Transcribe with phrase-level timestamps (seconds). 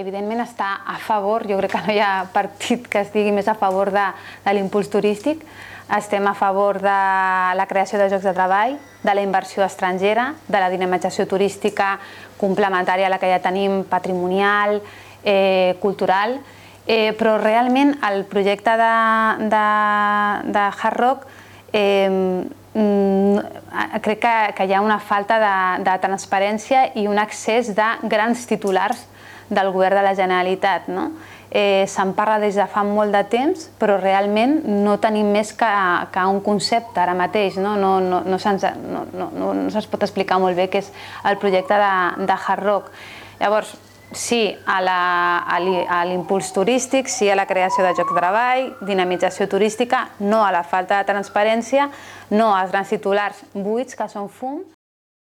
[0.00, 3.56] Evidentment està a favor, jo crec que no hi ha partit que estigui més a
[3.58, 4.06] favor de,
[4.44, 5.42] de l'impuls turístic.
[5.90, 6.98] Estem a favor de
[7.58, 11.96] la creació de llocs de treball, de la inversió estrangera, de la dinamització turística
[12.38, 14.78] complementària a la que ja tenim, patrimonial,
[15.24, 16.38] eh, cultural,
[16.86, 18.94] eh, però realment el projecte de,
[19.50, 19.66] de,
[20.54, 21.26] de Hard Rock
[21.72, 22.46] eh,
[23.98, 28.46] crec que, que hi ha una falta de, de transparència i un accés de grans
[28.46, 29.06] titulars
[29.50, 30.88] del govern de la Generalitat.
[30.88, 31.10] No?
[31.50, 35.70] Eh, Se'n parla des de fa molt de temps, però realment no tenim més que,
[36.14, 37.58] que un concepte ara mateix.
[37.58, 40.84] No, no, no, no se'ns no, no, no, no se pot explicar molt bé què
[40.84, 40.92] és
[41.26, 41.94] el projecte de,
[42.30, 42.92] de Hard Rock.
[43.40, 43.74] Llavors,
[44.12, 44.80] sí a
[46.06, 50.64] l'impuls turístic, sí a la creació de llocs de treball, dinamització turística, no a la
[50.64, 51.90] falta de transparència,
[52.30, 54.62] no als grans titulars buits que són fum,